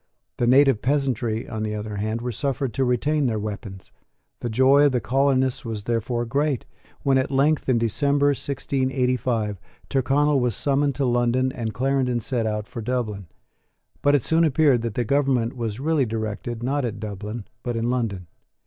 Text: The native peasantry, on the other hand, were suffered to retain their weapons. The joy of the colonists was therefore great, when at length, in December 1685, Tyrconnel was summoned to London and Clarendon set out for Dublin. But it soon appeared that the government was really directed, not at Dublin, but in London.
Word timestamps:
The 0.37 0.47
native 0.47 0.81
peasantry, 0.81 1.47
on 1.47 1.61
the 1.61 1.75
other 1.75 1.97
hand, 1.97 2.21
were 2.21 2.31
suffered 2.31 2.73
to 2.73 2.83
retain 2.83 3.27
their 3.27 3.37
weapons. 3.37 3.91
The 4.39 4.49
joy 4.49 4.85
of 4.85 4.93
the 4.93 4.99
colonists 4.99 5.63
was 5.63 5.83
therefore 5.83 6.25
great, 6.25 6.65
when 7.03 7.19
at 7.19 7.29
length, 7.29 7.69
in 7.69 7.77
December 7.77 8.29
1685, 8.29 9.59
Tyrconnel 9.91 10.39
was 10.39 10.55
summoned 10.55 10.95
to 10.95 11.05
London 11.05 11.51
and 11.51 11.75
Clarendon 11.75 12.19
set 12.19 12.47
out 12.47 12.67
for 12.67 12.81
Dublin. 12.81 13.27
But 14.01 14.15
it 14.15 14.23
soon 14.23 14.43
appeared 14.43 14.81
that 14.81 14.95
the 14.95 15.03
government 15.05 15.55
was 15.55 15.79
really 15.79 16.07
directed, 16.07 16.63
not 16.63 16.83
at 16.83 16.99
Dublin, 16.99 17.45
but 17.61 17.75
in 17.75 17.91
London. 17.91 18.25